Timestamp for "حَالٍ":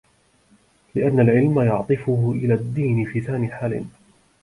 3.47-3.85